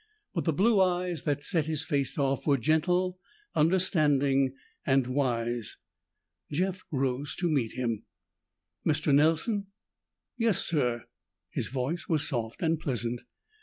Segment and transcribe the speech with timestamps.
[0.33, 3.19] But the blue eyes that set his face off were gentle,
[3.53, 5.77] understanding and wise.
[6.51, 8.05] Jeff rose to meet him.
[8.83, 9.13] "Mr.
[9.13, 9.67] Nelson?"
[10.37, 11.03] "Yes sir."
[11.51, 13.21] His voice was soft and pleasant.